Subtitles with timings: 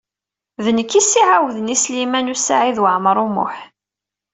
[0.63, 3.55] D nekk ay as-iɛawden i Sliman U Saɛid Waɛmaṛ U Muḥ.